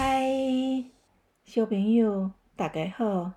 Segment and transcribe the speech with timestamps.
[0.00, 0.84] 嗨，
[1.44, 3.32] 小朋友，大家好，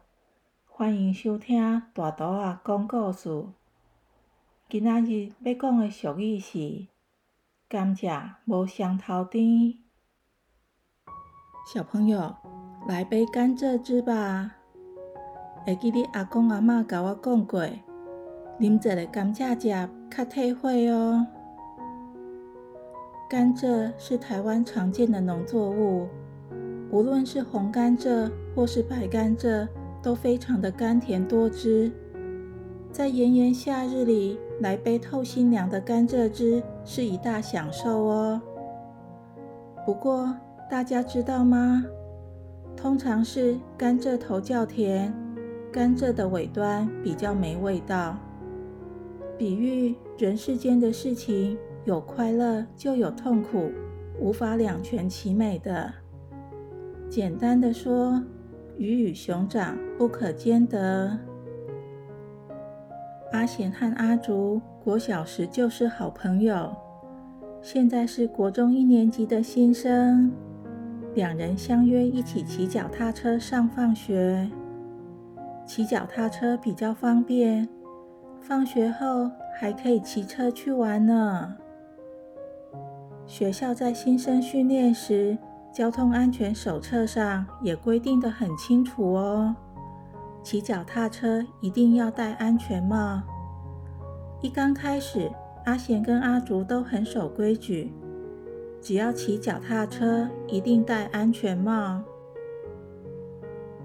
[0.67, 3.45] 欢迎收听大图仔讲故事。
[4.69, 6.85] 今仔日要讲的俗语是
[7.67, 9.79] “甘蔗无双头甜”。
[11.73, 12.35] 小朋友，
[12.87, 14.57] 来杯甘蔗汁吧。
[15.65, 17.65] 会记你阿公阿嬷甲我讲过，
[18.59, 19.69] 啉一个甘蔗汁
[20.15, 21.25] 较退火哦。
[23.27, 26.07] 甘蔗是台湾常见的农作物。
[26.91, 29.65] 无论是红甘蔗或是白甘蔗，
[30.03, 31.89] 都非常的甘甜多汁。
[32.91, 38.41] 在炎炎夏日里，来杯透心凉的甘蔗汁是一大享受哦。
[39.85, 40.35] 不过，
[40.69, 41.85] 大家知道吗？
[42.75, 45.13] 通常是甘蔗头较甜，
[45.71, 48.17] 甘蔗的尾端比较没味道。
[49.37, 53.71] 比喻人世间的事情，有快乐就有痛苦，
[54.19, 55.93] 无法两全其美的。
[57.11, 58.23] 简单的说，
[58.77, 61.11] 鱼与熊掌不可兼得。
[63.33, 66.73] 阿贤和阿竹国小时就是好朋友，
[67.61, 70.31] 现在是国中一年级的新生。
[71.13, 74.49] 两人相约一起骑脚踏车上放学，
[75.67, 77.67] 骑脚踏车比较方便，
[78.39, 81.57] 放学后还可以骑车去玩呢。
[83.25, 85.37] 学校在新生训练时。
[85.73, 89.55] 交通安全手册上也规定得很清楚哦，
[90.43, 93.21] 骑脚踏车一定要戴安全帽。
[94.41, 95.31] 一刚开始，
[95.65, 97.93] 阿贤跟阿竹都很守规矩，
[98.81, 102.01] 只要骑脚踏车一定戴安全帽。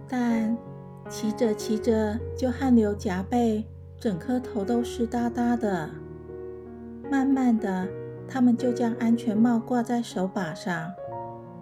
[0.09, 0.57] 但
[1.09, 3.65] 骑着骑着就汗流浃背，
[4.01, 5.89] 整颗头都湿哒哒的。
[7.09, 7.87] 慢慢的，
[8.29, 10.91] 他们就将安全帽挂在手把上。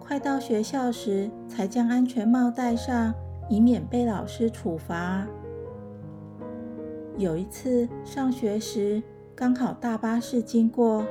[0.07, 3.11] 快到学校时，才将安全帽戴上，
[3.49, 5.25] 以免被老师处罚。
[7.17, 9.01] 有一次上学时，
[9.35, 11.03] 刚好大巴士经过，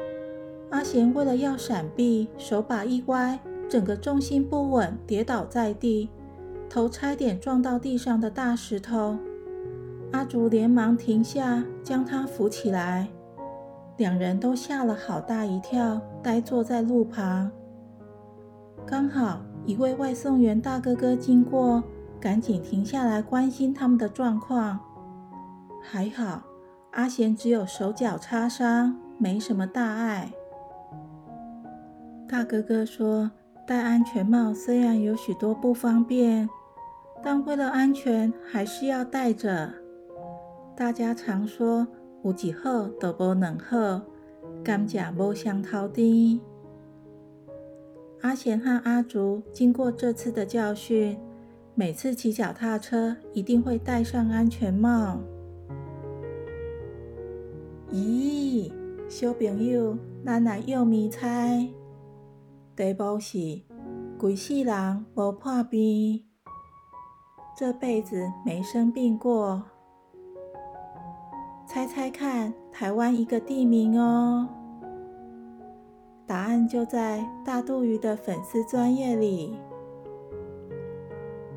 [0.71, 6.09] 阿贤为了要闪避，手把一歪，整个重心不稳，跌倒在地，
[6.71, 9.19] 头差点撞到地上的大石头。
[10.13, 13.09] 阿竹连忙停下，将他扶起来，
[13.97, 17.51] 两人都吓了好大一跳，呆坐在路旁。
[18.87, 21.83] 刚好一位外送员大哥哥经过，
[22.21, 24.79] 赶紧停下来关心他们的状况。
[25.83, 26.43] 还好
[26.93, 30.31] 阿贤只有手脚擦伤，没什么大碍。
[32.29, 33.31] 大哥哥说
[33.67, 36.49] ：“戴安全帽虽然有许多不方便，
[37.23, 39.73] 但为了安全还是要戴着。”
[40.77, 41.87] 大家常说
[42.23, 44.03] ：“有几好都无两好，
[44.63, 46.39] 甘蔗无香头甜。”
[48.25, 51.15] 阿贤和阿竹经过这次的教训，
[51.75, 55.21] 每次骑脚踏车一定会戴上安全帽。
[57.93, 58.73] 咦，
[59.11, 61.69] 小朋友，咱来用谜猜。
[62.75, 63.61] 题目是：
[64.19, 66.25] 规世人无破病，
[67.55, 69.63] 这辈子没生病过。
[71.67, 74.49] 猜猜看，台湾一个地名哦。
[76.67, 79.57] 就在大肚鱼的粉丝专业里。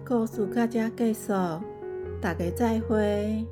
[0.04, 1.62] 告诉大家，介绍，
[2.22, 3.46] 大家再会。